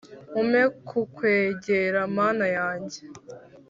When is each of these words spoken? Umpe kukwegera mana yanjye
Umpe 0.39 0.61
kukwegera 0.87 1.99
mana 2.17 2.45
yanjye 2.57 2.99